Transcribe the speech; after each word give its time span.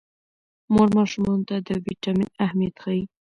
مور 0.73 0.87
ماشومانو 0.97 1.47
ته 1.49 1.55
د 1.67 1.69
ویټامین 1.85 2.29
اهمیت 2.45 2.75
ښيي. 2.83 3.03